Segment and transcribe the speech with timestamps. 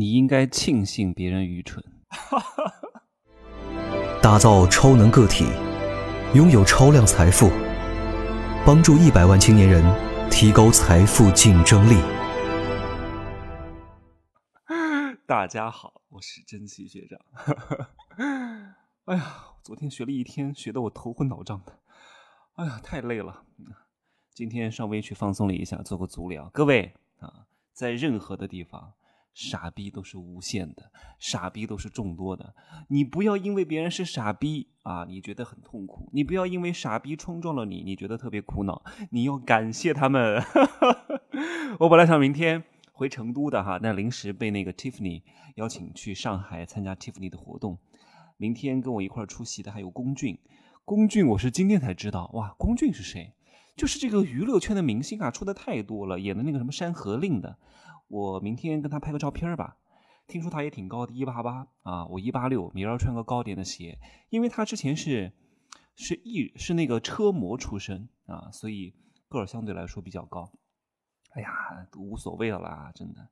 [0.00, 1.84] 你应该庆幸别人愚蠢。
[4.22, 5.44] 打造超能个体，
[6.34, 7.50] 拥有超量财富，
[8.64, 9.84] 帮助一百万青年人
[10.30, 12.00] 提高财富竞争力。
[15.28, 17.20] 大家好，我是真奇学长。
[19.04, 21.78] 哎呀，昨天学了一天，学得我头昏脑胀的。
[22.54, 23.42] 哎呀，太累了。
[24.32, 26.48] 今天稍微去放松了一下，做个足疗。
[26.54, 27.44] 各位啊，
[27.74, 28.94] 在任何的地方。
[29.32, 32.54] 傻逼都是无限的，傻逼都是众多的。
[32.88, 38.82] 你不要因为别人是傻逼啊，你觉得很痛苦；你不要因为傻逼冲撞了你，你觉得特别苦恼。
[39.10, 40.42] 你要感谢他们。
[41.78, 45.22] 我本来想明天回成都的哈，但临时被那个 Tiffany
[45.54, 47.78] 邀请去上海参加 Tiffany 的活动。
[48.36, 50.38] 明天跟我一块出席的还有龚俊，
[50.84, 53.32] 龚俊我是今天才知道，哇，龚俊是谁？
[53.76, 57.56] 就是这个娱乐圈的明星啊，出的太多了，演的那个什么《山河令》的。
[58.10, 59.78] 我明天跟他拍个照片吧。
[60.26, 63.98] 听说他也挺高的，一八八啊，我一八六，明儿穿个高点的鞋。
[64.30, 65.32] 因为他之前是
[65.96, 68.94] 是艺是那个车模出身啊，所以
[69.28, 70.52] 个儿相对来说比较高。
[71.34, 71.50] 哎呀，
[71.92, 73.28] 都无所谓了啦，真的，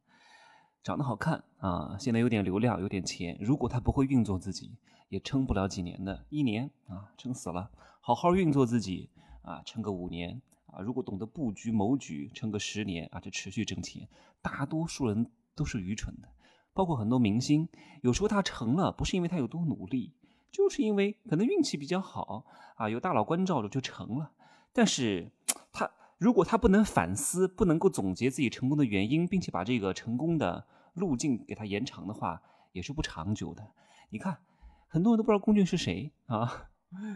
[0.83, 3.36] 长得好看啊，现在有点流量，有点钱。
[3.41, 7.70] 如果他不会运作自己，也撑不了几年的，一年啊，撑死了。
[8.00, 9.11] 好好运作自己
[9.42, 10.41] 啊，撑个五年。
[10.82, 14.08] 如果懂得布局谋局，撑个十年啊，就持续挣钱。
[14.40, 16.28] 大多数人都是愚蠢的，
[16.72, 17.68] 包括很多明星，
[18.02, 20.14] 有时候他成了，不是因为他有多努力，
[20.52, 22.44] 就是因为可能运气比较好
[22.76, 24.30] 啊，有大佬关照着就成了。
[24.72, 25.32] 但是
[25.72, 32.40] 他如果他不能反思，不能够总结自己成功的原因，并且把这个成功的路径给他延长的话，
[32.72, 33.72] 也是不长久的。
[34.10, 34.38] 你看，
[34.86, 36.70] 很多人都不知道龚俊是谁啊。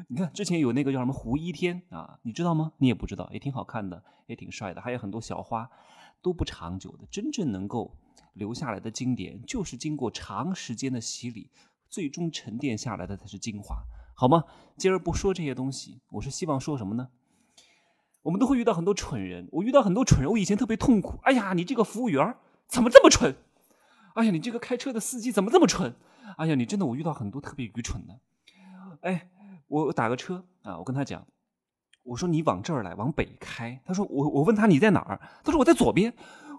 [0.08, 2.72] 你看，之前有那个叫什么胡一天啊，你知道吗？
[2.76, 5.70] 你也不知道，也挺好看的，也挺帅的，还有很多小花，
[6.20, 7.06] 都不长久的。
[7.10, 7.96] 真正能够
[8.34, 11.50] 留下来的经典，就是经过长时间的洗礼，
[11.88, 13.82] 最终沉淀下来的才是精华，
[14.14, 14.44] 好吗？
[14.76, 17.08] 今儿不说这些东西，我是希望说什么呢？
[18.20, 21.18] 我们都会遇到很多蠢人，我遇到很多蠢人，我以前特别痛苦。
[21.22, 22.36] 哎呀，你这个服务员
[22.68, 23.34] 怎么这么蠢？
[24.16, 25.96] 哎呀，你这个开车的司机怎么这么蠢？
[26.36, 28.20] 哎呀，你真的，我遇到很多特别愚蠢的，
[29.00, 29.30] 哎。
[29.72, 31.26] 我打个车啊，我跟他讲，
[32.02, 33.80] 我说你往这儿来，往北开。
[33.86, 35.20] 他说我我问他你在哪儿？
[35.42, 36.12] 他说我在左边。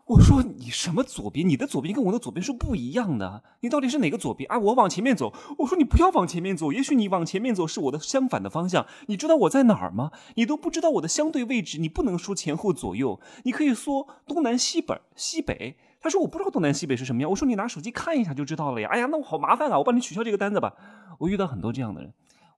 [0.06, 1.48] 我说你什么左边？
[1.48, 3.42] 你的左边跟我的左边是不一样的。
[3.62, 4.60] 你到底是哪个左边啊？
[4.60, 5.34] 我往前面走。
[5.60, 8.86] 我说你不要往前面走，也许你往前面走是我的相反的方向。
[9.08, 10.12] 你知道我在哪儿吗？
[10.36, 15.78] 你都不知道我的相对位置，你不能说前后左右，你可以说东南西北西北。
[16.02, 17.32] 他说我不知道东南西北是什么样。
[17.32, 18.90] 我说你拿手机看一下就知道了呀。
[18.92, 20.74] 哎呀，那我好麻烦啊，我帮你取消这个单子吧。
[21.20, 22.14] 我遇到很多这样的人。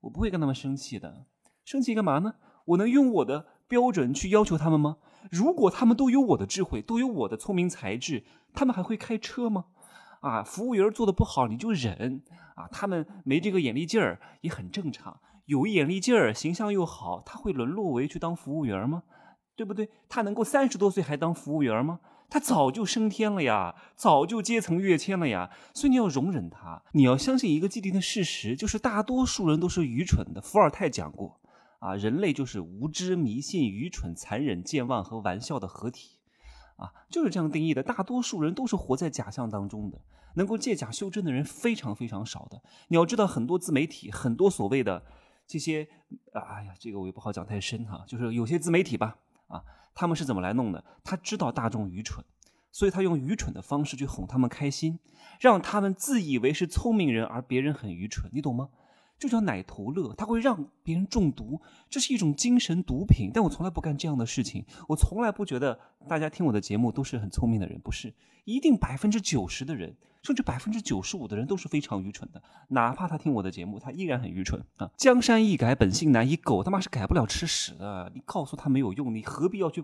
[0.06, 1.26] 我不会跟他们生气的，
[1.64, 2.36] 生气干嘛呢？
[2.66, 4.98] 我能用我的标准去要求他们吗？
[5.32, 8.24] 如果他们都有我的智慧，都有我的聪明才智，
[8.54, 9.66] 他们还会开车吗？
[10.22, 12.22] 啊，服务员做的不好你就忍
[12.56, 15.20] 啊，他们没这个眼力劲儿也很正常。
[15.46, 19.04] 有眼力劲儿，形象又好，他会沦落为去当服务员吗？
[19.56, 19.90] 对不对？
[20.08, 22.00] 他能够三十多岁还当服务员吗？
[22.30, 26.82] 他早就升天了呀，早就阶层跃迁了呀，所以你要容忍他。
[26.94, 30.42] 你要相信一个既定的事实，就是大多数人都是愚蠢的。
[30.42, 31.40] 伏尔泰讲过，
[31.80, 36.18] 啊，人类就是无知、迷信、愚蠢、残忍、健忘和玩笑的合体，
[36.78, 37.84] 啊，就是这样定义的。
[37.84, 40.02] 大多数人都是活在假象当中的，
[40.34, 42.62] 能够借假修真的人非常非常少的。
[42.90, 45.04] 你要知道，很多自媒体，很多所谓的
[45.48, 45.88] 这些，
[46.34, 49.20] 哎呀，这个我也不好讲太深哈，就是有些自媒体吧。
[49.48, 49.64] 啊，
[49.94, 50.84] 他们是怎么来弄的？
[51.04, 52.26] 他知道大众愚蠢，
[52.72, 55.00] 所以他用愚蠢的方式去哄他们开心，
[55.40, 58.70] 让他们自以为是聪明人，而别人很愚蠢，你懂吗？
[59.18, 63.32] 就叫奶头乐，它会让别人中毒，这是一种精神毒品。
[63.34, 69.96] 但我从来不干这样的事情，我从来不觉得大家听我的节目都是很聪明的人，不是，一定百分之九十的人。
[70.24, 74.90] 甚至百分之九十五的人都是非常愚蠢的，哪怕他听我的节目，他依然很愚蠢啊！
[74.98, 78.12] 江山易改，本性难移，狗他妈是改不了吃屎的。
[78.16, 79.84] 你告诉他没有用，你何必要去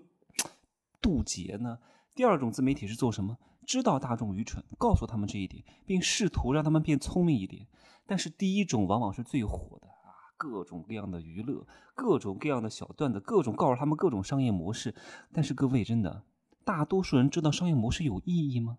[1.00, 1.78] 渡劫呢？
[2.16, 3.38] 第二种自媒体是做什么？
[3.71, 7.65] 知道大众愚蠢，告诉他们这一点，并试图让他们变聪明一点。
[8.06, 11.65] 但是第一种往往是最火的啊，各种各样的娱乐，
[11.95, 14.94] 各种各样的小段子，各种告诉他们各种商业模式。
[15.31, 16.25] 但是各位真的，
[16.65, 18.77] 大多数人知道商业模式有意义吗？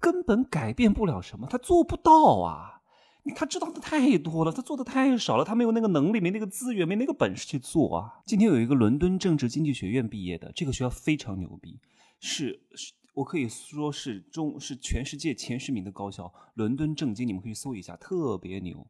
[0.00, 2.82] 根本改变不了什么，他做不到啊！
[3.36, 8.18] 他知道的太多了，他做的太少了，他没有那个能力，没那个资源，没那个本事去做啊！
[8.26, 11.78] 今天有一个伦敦政治经济学院毕业的，这个学校非常牛逼，
[12.18, 16.32] 是是我可以说是中是全世界前十名的高校。
[16.54, 18.86] 伦敦政经，你们可以搜一下，特别牛。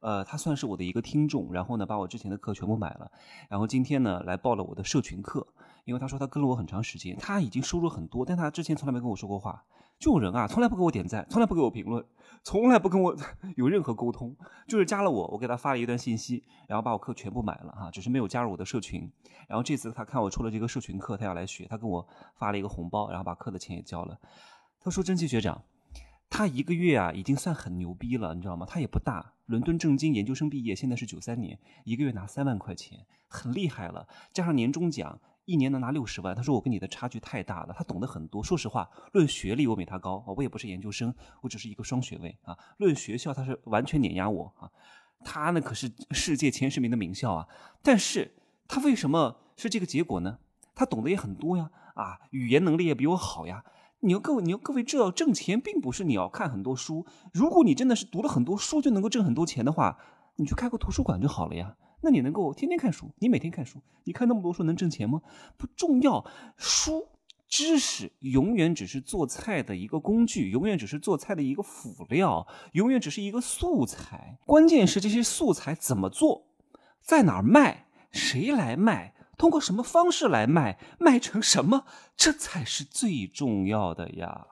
[0.00, 3.10] 呃，他算是我的一个听众，然后呢，把我之前的课全部买了，
[3.48, 5.46] 然后今天呢来报了我的社群课，
[5.84, 9.64] 因为他说他跟了我很长时间，他已经收入很多，但他之前从来没跟我说过话。
[10.02, 12.04] 这种人啊，从来不给我点赞，从来不给我评论，
[12.42, 13.16] 从来不跟我
[13.56, 14.34] 有任何沟通，
[14.66, 19.08] 就是加了我，我给他发了一段信息，然后把我课全部买了哈，只是没有加入我的社群。
[19.46, 22.04] 然后这次他看我出了这个社群课，他要来学，他跟我
[22.34, 24.18] 发了一个红包，然后把课的钱也交了。
[24.80, 25.62] 他说：“真奇学长，
[26.28, 28.66] 他一个月啊已经算很牛逼了，你知道吗？
[28.68, 37.74] 他也不大，伦敦政经研究生毕业，现在是九三年，一个月拿三万块钱，很厉害了，加上年终奖。”一年能拿六十万，他说我跟你的差距太大了。
[37.76, 42.56] 他懂得很多，说实话，论学历我比他高我也不是研究生，我只是一个双学位啊。
[42.78, 44.70] 论学校他是完全碾压我啊，
[45.24, 47.48] 他那可是世界前十名的名校啊。
[47.82, 48.32] 但是
[48.68, 50.38] 他为什么是这个结果呢？
[50.74, 53.64] 他懂得也很多呀，啊，语言能力也比我好呀。
[54.00, 57.06] 你要各位，你要各位知道，挣钱并不是你要看很多书。
[57.32, 59.98] 如果你真的是读了很多书就能够挣很多钱的话，
[60.36, 61.76] 你去开个图书馆就好了呀。
[62.02, 63.10] 那你能够天天看书？
[63.18, 63.80] 你每天看书？
[64.04, 65.22] 你看那么多书能挣钱吗？
[65.56, 66.24] 不重要，
[66.56, 67.08] 书
[67.48, 74.38] 知识永远只是做菜的一个工具，永远只是做菜的一个辅料，永远只是一个素材。
[74.44, 76.48] 关键是这些素材怎么做，
[77.00, 81.84] 在哪儿卖，谁来卖，通过什么方式来卖，卖成什么，
[82.16, 84.46] 这才是最重要的呀！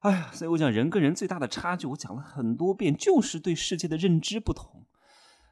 [0.00, 4.84] 哎呀，所以我讲人跟人最大的差距，我讲了很多遍，就是对世界的认知不同。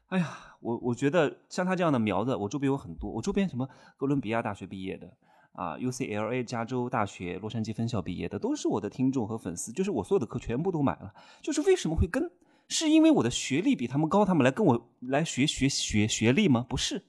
[0.09, 3.11] 哎呀，我我觉得像他这样的苗子，我周边有很多。
[3.11, 3.67] 我周边什么
[3.97, 5.11] 哥伦比亚大学毕业的
[5.51, 9.71] 啊，UCLA 加州大学洛杉矶分校毕业的，都是我的听众和粉丝。
[9.71, 11.13] 就是我所有的课全部都买了。
[11.41, 12.31] 就是为什么会跟？
[12.69, 16.65] 是因为我的学历比他们高，他们来跟我来学学学学历吗？
[16.69, 17.03] 不是。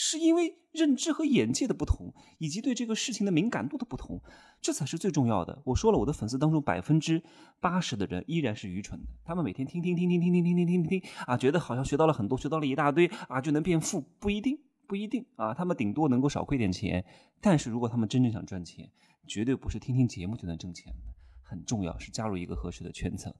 [0.00, 4.22] 是因为认知和眼界的不同，以及对这个事情的敏感度的不同，
[4.60, 5.60] 这才是最重要的。
[5.64, 7.20] 我说了，我的粉丝当中百分之
[7.58, 14.56] 八十的人依然是愚蠢的，他们每天听听听听听听听听听听啊，觉得好像学到了很多，学到了一大堆啊，就能变富，不一定，
[14.86, 17.04] 不一定啊，他们顶多能够少亏点钱。
[17.40, 18.88] 但是如果他们真正想赚钱，
[19.26, 21.12] 绝对不是听听节目就能挣钱的，
[21.42, 23.34] 很重要是加入一个合适的圈层。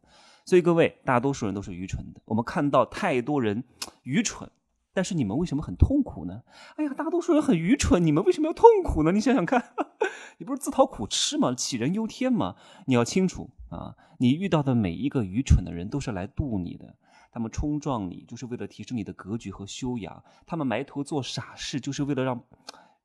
[0.45, 2.21] 所以各位，大多数人都是愚蠢的。
[2.25, 3.63] 我们看到太多人
[4.03, 4.51] 愚蠢。
[4.99, 6.43] 但是你们为什么很痛苦呢？
[6.75, 9.13] 哎呀，大多数人很愚蠢，你们为什么要痛苦呢？
[9.13, 9.73] 你想想看，
[10.39, 11.53] 你不是自讨苦吃吗？
[11.53, 12.57] 杞人忧天吗？
[12.87, 16.97] 你要清楚啊，你遇到的每一个愚蠢的人都是来渡你的，
[17.31, 22.43] 他们冲撞你就是为了提升你的格局和修养，他们埋头做傻事就是为了让，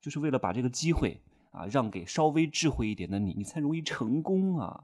[0.00, 4.82] 就是为了把这个机会啊让给稍微智慧一点的你，你才容易成功啊！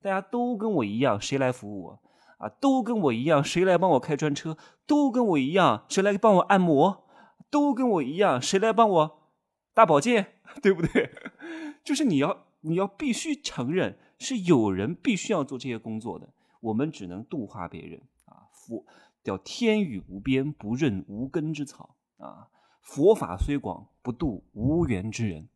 [0.00, 2.02] 大家都跟我一样，谁来服务我？
[2.38, 4.56] 啊，都跟我一样，谁来帮我开专车？
[4.86, 7.04] 都跟我一样，谁来帮我按摩？
[7.50, 9.30] 都跟我一样，谁来帮我
[9.72, 10.34] 大保健？
[10.62, 11.10] 对不对？
[11.84, 16.28] 就是你要，你要必须承认，是有人必须要做这些工作的。
[16.60, 18.48] 我们只能度化别人啊。
[18.52, 18.84] 佛
[19.22, 22.48] 叫天雨无边，不认无根之草啊。
[22.82, 25.48] 佛法虽广，不渡无缘之人。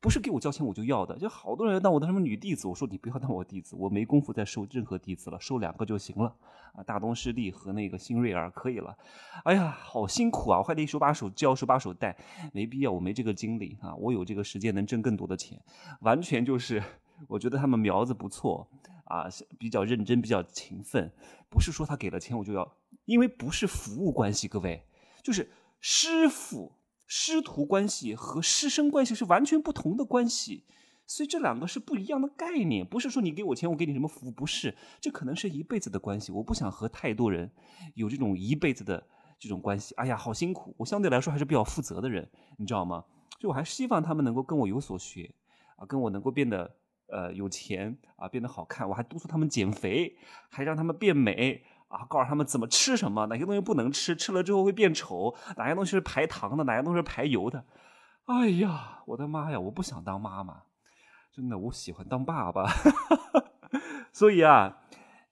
[0.00, 6.32] 不是给我交钱我就要的，就好多人要当我的什么女弟子，我说你不要当我弟子，我没工夫再收任何弟子了，收两个就行了
[6.72, 8.96] 啊，大东师弟和那个新瑞尔可以了。
[9.42, 12.16] 哎呀，好辛苦啊，我还得手把手教，手把手带，
[12.52, 15.60] 没必要，我没这个精力啊，我有这个时间能挣更多的钱，
[16.02, 16.80] 完全就是
[17.26, 18.68] 我觉得他们苗子不错
[19.06, 19.26] 啊，
[19.58, 21.10] 比较认真，比较勤奋，
[21.50, 24.84] 不是说他给了钱我就要，因为不是服务关系，各位
[25.24, 25.50] 就是
[25.80, 26.77] 师傅。
[27.10, 30.64] 师徒关系和师生关系是完全不同的关系，
[31.06, 32.86] 所以这两个是不一样的概念。
[32.86, 36.30] 不是说你给我钱，我给你什么服务，不是，这可能是一辈子的关系。
[36.30, 37.50] 我不想和太多人
[37.94, 39.02] 有这种一辈子的
[39.38, 39.94] 这种关系。
[39.94, 40.74] 哎呀，好辛苦！
[40.76, 43.02] 我相对来说还是比较负责的人，你知道吗？
[43.40, 45.34] 就我还希望他们能够跟我有所学
[45.76, 48.86] 啊，跟我能够变得呃有钱啊，变得好看。
[48.86, 50.14] 我还督促他们减肥，
[50.50, 51.64] 还让他们变美。
[51.88, 57.64] 啊，告诉他们怎么吃什么，哪些东西不能吃，吃了之后会变丑，哪些东西是排糖的，哪些东西是排油的。
[58.26, 60.64] 哎呀，我的妈呀，我不想当妈妈，
[61.32, 62.70] 真的，我喜欢当爸爸。
[64.12, 64.78] 所以啊，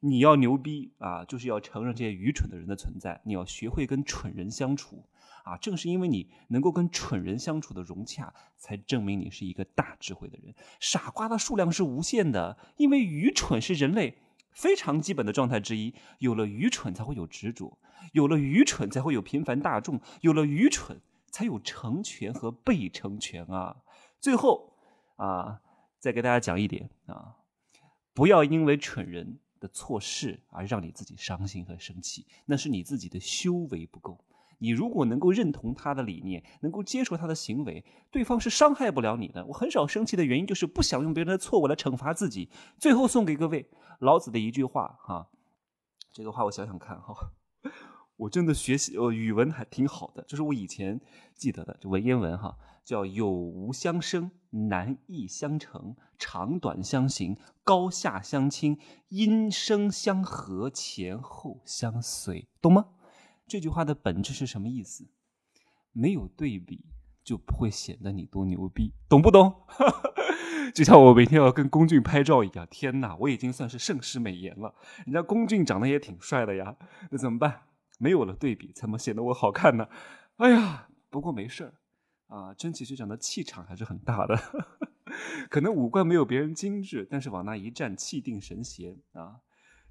[0.00, 5.04] 你要牛逼啊，就是要承认这些愚蠢的人的存在，你要学会跟蠢人相处
[5.44, 5.58] 啊。
[5.58, 10.54] 正是因为你能够跟蠢人相处的融洽，才证明你是一个大智慧的人。
[10.80, 14.22] 傻瓜的数量是无限的，因为愚蠢是人类。
[14.56, 17.78] 非常基本的状态之一，有了愚蠢才会有执着，
[18.12, 20.98] 有了愚蠢才会有平凡大众，有了愚蠢
[21.30, 23.76] 才有成全和被成全啊！
[24.18, 24.72] 最后
[25.16, 25.60] 啊，
[25.98, 27.36] 再给大家讲一点啊，
[28.14, 34.25] 不要因为蠢人的错事而让你自己伤心和生气，那是你自己的修为不够。
[34.58, 39.44] 你如果能够认同他的理念，能够接受他的行为，对方是伤害不了你的。
[39.46, 42.50] 我很少生气的原因就是不想用别人的错误来惩罚自己。
[42.78, 43.68] 最后送给各位
[44.00, 45.28] 老子的一句话哈，
[46.12, 47.14] 这个话我想想看哈，
[48.16, 51.00] 我真的学习呃语文还挺好的，就是我以前
[51.34, 62.86] 记得的，就文言文哈，叫有无相生，难易相成，长短相形，高下相倾，音声相和，前后相随，懂吗？
[63.46, 65.06] 这句话的本质是什么意思？
[65.92, 66.84] 没有对比
[67.24, 69.62] 就不会显得你多牛逼，懂不懂？
[70.74, 74.74] 就像我每天要跟龚俊拍照一样，天哪，我已经算是盛世美颜了，
[75.06, 76.76] 人家龚俊长得也挺帅的呀，
[77.10, 77.62] 那怎么办？
[77.98, 79.88] 没有了对比，怎么显得我好看呢？
[80.36, 81.74] 哎呀，不过没事儿
[82.26, 84.36] 啊，真奇学长的气场还是很大的，
[85.48, 89.40] 可能五官没有别人精致，但是往那一站，气定神闲啊。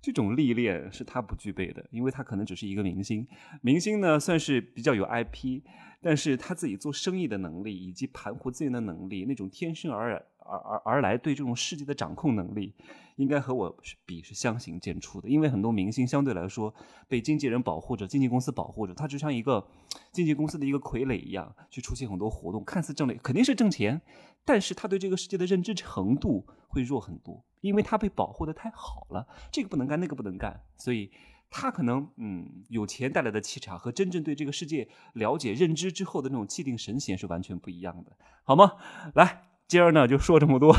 [0.05, 3.27] 这种历练是他不具备的，因为他可能只是一个明星。
[3.63, 5.63] 明星呢，算是比较有 IP，
[5.99, 10.23] 但是他自己做生意的能力以及盘活资源的能力，那种天生而然。
[10.45, 12.73] 而而而来对这种世界的掌控能力，
[13.15, 13.75] 应该和我
[14.05, 15.27] 比是相形见绌的。
[15.27, 16.73] 因为很多明星相对来说
[17.07, 19.67] 被经纪人保护着，经纪公司保护着，他就像一个
[20.11, 24.01] 经纪公司的一个傀儡一样，去出席很多活动，看似挣了肯定是挣钱，
[24.45, 31.11] 但是他对这个世界的认知程度会弱很多，因为他被保护的太好了，这个不能干，那个不能干，所以
[31.49, 38.11] 他可能嗯有钱带来的气场和真正对这个世界了解认知之后的那种气定神闲是完全不一样的，
[38.43, 38.73] 好吗？
[39.15, 39.54] 来。
[39.67, 40.75] 今儿呢就说这么多，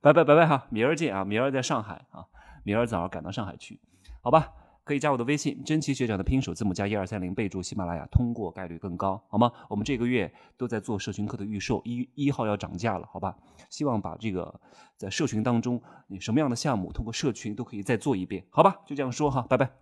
[0.00, 1.24] 拜拜拜拜哈，明儿见啊！
[1.24, 2.24] 明儿在上海啊，
[2.64, 3.80] 明儿早上赶到上海去，
[4.22, 4.48] 好吧？
[4.82, 9.50] 可以加我的微信，真奇学长的拼手字母加一二三零，备注喜马拉雅，通过概率更高，好吗？
[9.68, 13.36] 我们这个月都在做社群课的预售，一一号要涨价了，好吧？
[13.68, 14.60] 希望把这个
[14.96, 18.76] 在社群当中，你什么样的项目通过社群都可以再做一遍，好吧？
[18.86, 19.76] 就这样说哈，拜拜。